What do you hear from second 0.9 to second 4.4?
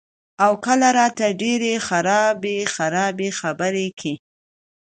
راته ډېرې خرابې خرابې خبرې کئ" ـ